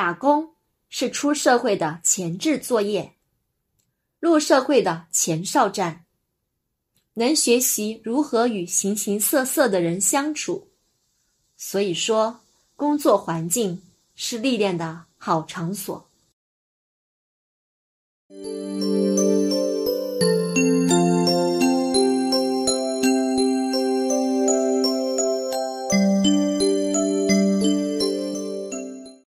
[0.00, 0.54] 打工
[0.88, 3.16] 是出社会的前置作业
[4.18, 6.06] 入社会的前哨战
[7.12, 10.70] 能学习如何与形形色色的人相处
[11.54, 12.40] 所以说
[12.76, 13.82] 工作环境
[14.14, 16.08] 是历练的好场所。